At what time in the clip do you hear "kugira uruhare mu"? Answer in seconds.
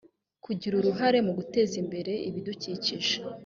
0.45-1.31